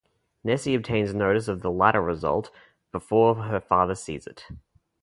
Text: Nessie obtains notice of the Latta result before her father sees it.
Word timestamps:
Nessie 0.43 0.73
obtains 0.73 1.13
notice 1.13 1.47
of 1.47 1.61
the 1.61 1.69
Latta 1.69 2.01
result 2.01 2.49
before 2.91 3.35
her 3.43 3.59
father 3.59 3.93
sees 3.93 4.25
it. 4.25 4.47